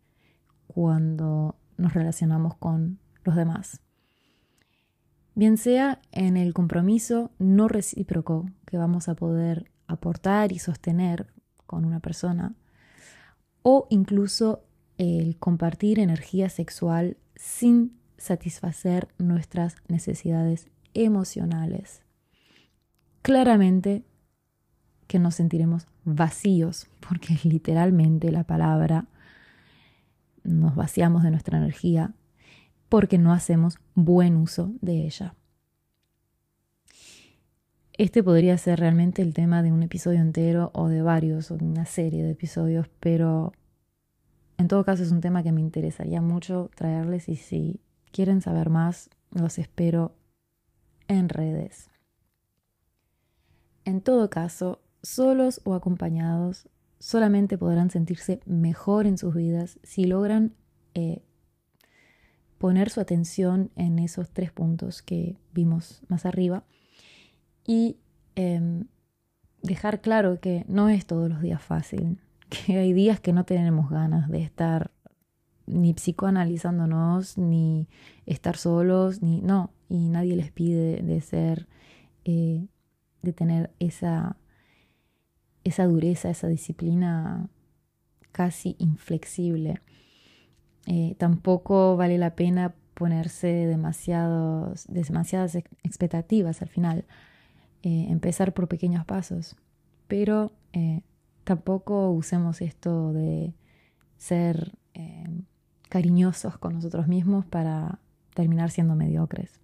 cuando 0.66 1.54
nos 1.76 1.94
relacionamos 1.94 2.56
con 2.56 2.98
los 3.22 3.36
demás. 3.36 3.80
Bien 5.36 5.56
sea 5.56 6.00
en 6.10 6.36
el 6.36 6.54
compromiso 6.54 7.30
no 7.38 7.68
recíproco 7.68 8.50
que 8.64 8.78
vamos 8.78 9.08
a 9.08 9.14
poder 9.14 9.70
aportar 9.86 10.50
y 10.50 10.58
sostener 10.58 11.28
con 11.68 11.84
una 11.84 12.00
persona, 12.00 12.56
o 13.62 13.86
incluso 13.90 14.64
el 14.98 15.38
compartir 15.38 16.00
energía 16.00 16.48
sexual 16.48 17.16
sin 17.36 17.96
satisfacer 18.18 19.08
nuestras 19.18 19.76
necesidades 19.88 20.68
emocionales. 20.94 22.02
Claramente 23.22 24.04
que 25.06 25.18
nos 25.18 25.36
sentiremos 25.36 25.86
vacíos, 26.04 26.88
porque 27.06 27.38
literalmente 27.44 28.32
la 28.32 28.44
palabra 28.44 29.06
nos 30.42 30.74
vaciamos 30.74 31.22
de 31.22 31.30
nuestra 31.30 31.58
energía 31.58 32.14
porque 32.88 33.18
no 33.18 33.32
hacemos 33.32 33.78
buen 33.94 34.36
uso 34.36 34.72
de 34.80 35.04
ella. 35.04 35.34
Este 37.92 38.22
podría 38.22 38.56
ser 38.58 38.78
realmente 38.78 39.22
el 39.22 39.32
tema 39.32 39.62
de 39.62 39.72
un 39.72 39.82
episodio 39.82 40.20
entero 40.20 40.70
o 40.74 40.88
de 40.88 41.02
varios 41.02 41.50
o 41.50 41.56
de 41.56 41.64
una 41.64 41.86
serie 41.86 42.22
de 42.22 42.32
episodios, 42.32 42.88
pero 43.00 43.52
en 44.58 44.68
todo 44.68 44.84
caso 44.84 45.02
es 45.02 45.12
un 45.12 45.20
tema 45.20 45.42
que 45.42 45.52
me 45.52 45.60
interesaría 45.60 46.20
mucho 46.20 46.70
traerles 46.74 47.28
y 47.28 47.36
si 47.36 47.80
quieren 48.10 48.40
saber 48.40 48.70
más, 48.70 49.10
los 49.30 49.58
espero 49.58 50.14
en 51.08 51.28
redes. 51.28 51.90
En 53.84 54.00
todo 54.00 54.30
caso, 54.30 54.80
solos 55.02 55.60
o 55.64 55.74
acompañados, 55.74 56.68
solamente 56.98 57.58
podrán 57.58 57.90
sentirse 57.90 58.40
mejor 58.46 59.06
en 59.06 59.18
sus 59.18 59.34
vidas 59.34 59.78
si 59.82 60.06
logran 60.06 60.54
eh, 60.94 61.22
poner 62.58 62.90
su 62.90 63.00
atención 63.00 63.70
en 63.76 63.98
esos 63.98 64.30
tres 64.30 64.50
puntos 64.50 65.02
que 65.02 65.36
vimos 65.52 66.02
más 66.08 66.24
arriba 66.24 66.64
y 67.66 67.98
em, 68.34 68.86
dejar 69.62 70.00
claro 70.00 70.40
que 70.40 70.64
no 70.68 70.88
es 70.88 71.06
todos 71.06 71.28
los 71.28 71.42
días 71.42 71.62
fácil, 71.62 72.18
que 72.48 72.78
hay 72.78 72.92
días 72.92 73.20
que 73.20 73.32
no 73.32 73.44
tenemos 73.44 73.90
ganas 73.90 74.28
de 74.28 74.42
estar 74.42 74.90
ni 75.66 75.94
psicoanalizándonos, 75.94 77.38
ni 77.38 77.88
estar 78.24 78.56
solos, 78.56 79.22
ni 79.22 79.40
no, 79.40 79.70
y 79.88 80.08
nadie 80.08 80.36
les 80.36 80.52
pide 80.52 81.02
de 81.02 81.20
ser, 81.20 81.66
eh, 82.24 82.66
de 83.22 83.32
tener 83.32 83.72
esa, 83.80 84.36
esa 85.64 85.86
dureza, 85.86 86.30
esa 86.30 86.46
disciplina 86.48 87.48
casi 88.32 88.76
inflexible. 88.78 89.80
Eh, 90.86 91.16
tampoco 91.18 91.96
vale 91.96 92.16
la 92.16 92.36
pena 92.36 92.74
ponerse 92.94 93.48
demasiados, 93.48 94.86
demasiadas 94.88 95.56
expectativas 95.82 96.62
al 96.62 96.68
final. 96.68 97.04
Eh, 97.82 98.06
empezar 98.08 98.54
por 98.54 98.68
pequeños 98.68 99.04
pasos. 99.04 99.56
Pero 100.06 100.52
tampoco 101.46 102.10
usemos 102.10 102.60
esto 102.60 103.12
de 103.12 103.54
ser 104.18 104.72
cariñosos 105.88 106.58
con 106.58 106.74
nosotros 106.74 107.06
mismos 107.06 107.46
para 107.46 108.00
terminar 108.34 108.72
siendo 108.72 108.96
mediocres. 108.96 109.60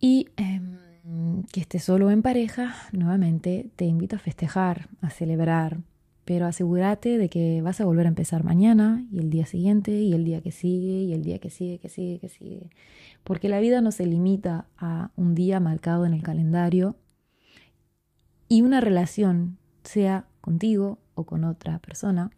Y 0.00 0.28
em, 0.38 1.42
que 1.52 1.60
estés 1.60 1.84
solo 1.84 2.10
en 2.10 2.22
pareja, 2.22 2.74
nuevamente 2.92 3.70
te 3.76 3.84
invito 3.84 4.16
a 4.16 4.18
festejar, 4.18 4.88
a 5.02 5.10
celebrar, 5.10 5.82
pero 6.24 6.46
asegúrate 6.46 7.18
de 7.18 7.28
que 7.28 7.60
vas 7.60 7.82
a 7.82 7.84
volver 7.84 8.06
a 8.06 8.08
empezar 8.08 8.44
mañana 8.44 9.04
y 9.12 9.18
el 9.18 9.28
día 9.28 9.44
siguiente 9.44 9.92
y 9.92 10.14
el 10.14 10.24
día 10.24 10.40
que 10.40 10.52
sigue 10.52 11.02
y 11.02 11.12
el 11.12 11.22
día 11.22 11.38
que 11.38 11.50
sigue, 11.50 11.78
que 11.78 11.90
sigue, 11.90 12.18
que 12.18 12.30
sigue. 12.30 12.70
Porque 13.24 13.50
la 13.50 13.60
vida 13.60 13.82
no 13.82 13.92
se 13.92 14.06
limita 14.06 14.64
a 14.78 15.10
un 15.16 15.34
día 15.34 15.60
marcado 15.60 16.06
en 16.06 16.14
el 16.14 16.22
calendario 16.22 16.96
y 18.50 18.62
una 18.62 18.80
relación, 18.80 19.58
sea 19.84 20.26
contigo 20.40 20.98
o 21.14 21.24
con 21.24 21.44
otra 21.44 21.78
persona, 21.78 22.32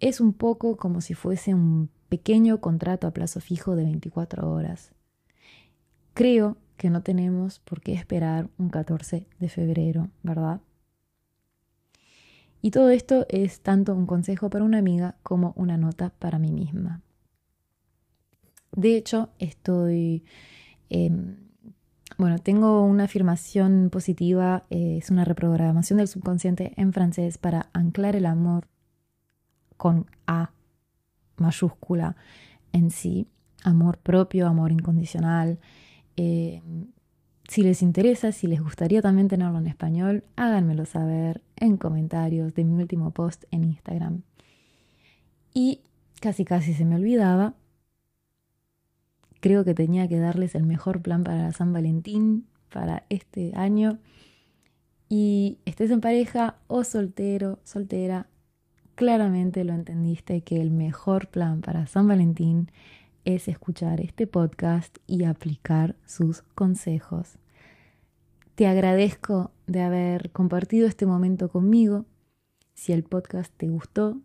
es 0.00 0.20
un 0.20 0.32
poco 0.32 0.76
como 0.76 1.00
si 1.00 1.14
fuese 1.14 1.54
un 1.54 1.90
pequeño 2.08 2.60
contrato 2.60 3.06
a 3.06 3.12
plazo 3.12 3.40
fijo 3.40 3.76
de 3.76 3.84
24 3.84 4.50
horas. 4.50 4.90
Creo 6.12 6.56
que 6.76 6.90
no 6.90 7.04
tenemos 7.04 7.60
por 7.60 7.80
qué 7.80 7.92
esperar 7.92 8.50
un 8.58 8.68
14 8.68 9.28
de 9.38 9.48
febrero, 9.48 10.10
¿verdad? 10.24 10.60
Y 12.60 12.72
todo 12.72 12.90
esto 12.90 13.26
es 13.28 13.60
tanto 13.60 13.94
un 13.94 14.06
consejo 14.06 14.50
para 14.50 14.64
una 14.64 14.78
amiga 14.78 15.14
como 15.22 15.52
una 15.54 15.76
nota 15.76 16.10
para 16.18 16.40
mí 16.40 16.50
misma. 16.50 17.00
De 18.72 18.96
hecho, 18.96 19.30
estoy... 19.38 20.24
Em, 20.90 21.47
bueno, 22.18 22.40
tengo 22.40 22.84
una 22.84 23.04
afirmación 23.04 23.90
positiva, 23.90 24.66
eh, 24.70 24.98
es 24.98 25.08
una 25.10 25.24
reprogramación 25.24 25.98
del 25.98 26.08
subconsciente 26.08 26.72
en 26.76 26.92
francés 26.92 27.38
para 27.38 27.70
anclar 27.72 28.16
el 28.16 28.26
amor 28.26 28.66
con 29.76 30.06
A 30.26 30.50
mayúscula 31.36 32.16
en 32.72 32.90
sí, 32.90 33.28
amor 33.62 33.98
propio, 33.98 34.48
amor 34.48 34.72
incondicional. 34.72 35.60
Eh, 36.16 36.60
si 37.48 37.62
les 37.62 37.82
interesa, 37.82 38.32
si 38.32 38.48
les 38.48 38.60
gustaría 38.60 39.00
también 39.00 39.28
tenerlo 39.28 39.58
en 39.58 39.68
español, 39.68 40.24
háganmelo 40.34 40.86
saber 40.86 41.42
en 41.54 41.76
comentarios 41.76 42.52
de 42.52 42.64
mi 42.64 42.74
último 42.74 43.12
post 43.12 43.44
en 43.52 43.62
Instagram. 43.62 44.22
Y 45.54 45.82
casi 46.20 46.44
casi 46.44 46.74
se 46.74 46.84
me 46.84 46.96
olvidaba, 46.96 47.54
creo 49.40 49.64
que 49.64 49.74
tenía 49.74 50.08
que 50.08 50.18
darles 50.18 50.54
el 50.54 50.66
mejor 50.66 51.02
plan 51.02 51.24
para 51.24 51.52
San 51.52 51.72
Valentín, 51.72 52.46
para 52.70 53.04
este 53.08 53.52
año. 53.54 53.98
Y 55.08 55.58
estés 55.64 55.90
en 55.90 56.00
pareja 56.00 56.56
o 56.66 56.84
soltero, 56.84 57.58
soltera, 57.64 58.28
claramente 58.94 59.64
lo 59.64 59.72
entendiste 59.72 60.42
que 60.42 60.60
el 60.60 60.70
mejor 60.70 61.28
plan 61.28 61.60
para 61.60 61.86
San 61.86 62.08
Valentín 62.08 62.70
es 63.24 63.48
escuchar 63.48 64.00
este 64.00 64.26
podcast 64.26 64.98
y 65.06 65.24
aplicar 65.24 65.96
sus 66.04 66.42
consejos. 66.54 67.38
Te 68.54 68.66
agradezco 68.66 69.52
de 69.66 69.82
haber 69.82 70.30
compartido 70.32 70.88
este 70.88 71.06
momento 71.06 71.48
conmigo. 71.48 72.06
Si 72.74 72.92
el 72.92 73.04
podcast 73.04 73.52
te 73.56 73.68
gustó, 73.68 74.20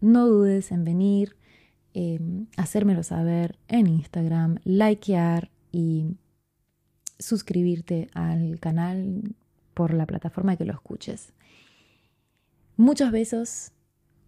no 0.00 0.26
dudes 0.26 0.72
en 0.72 0.84
venir, 0.84 1.36
eh, 1.94 2.20
hacérmelo 2.56 3.02
saber 3.02 3.58
en 3.68 3.86
Instagram, 3.86 4.58
likear 4.64 5.50
y 5.72 6.16
suscribirte 7.18 8.08
al 8.14 8.58
canal 8.60 9.34
por 9.74 9.94
la 9.94 10.06
plataforma 10.06 10.56
que 10.56 10.64
lo 10.64 10.72
escuches. 10.72 11.32
Muchos 12.76 13.12
besos, 13.12 13.72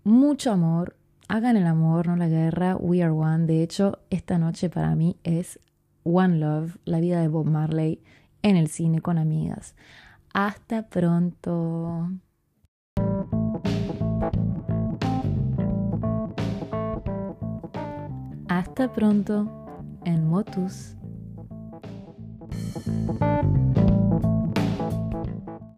mucho 0.05 0.53
amor. 0.53 0.97
Hagan 1.29 1.57
el 1.57 1.67
amor, 1.67 2.09
no 2.09 2.17
la 2.17 2.29
guerra. 2.29 2.77
We 2.77 3.03
are 3.03 3.13
one. 3.13 3.47
De 3.47 3.63
hecho, 3.63 4.01
esta 4.11 4.39
noche 4.39 4.69
para 4.69 4.95
mí 4.95 5.17
es 5.25 5.59
One 6.05 6.39
Love, 6.39 6.77
la 6.85 7.01
vida 7.01 7.21
de 7.21 7.29
Bob 7.29 7.47
Marley 7.47 8.03
en 8.43 8.57
el 8.57 8.69
cine 8.69 9.01
con 9.01 9.19
amigas. 9.19 9.75
Hasta 10.35 10.89
pronto. 10.89 12.11
Hasta 18.73 18.91
pronto 18.91 19.67
en 20.07 20.27
Motus. 20.27 20.97